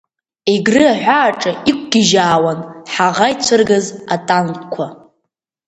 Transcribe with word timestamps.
Егры 0.53 0.83
аҳәааҿы 0.93 1.51
иқәгьежьаауан 1.71 2.59
ҳаӷа 2.93 3.27
ицәыргаз 3.33 3.85
атанкқәа. 4.15 4.85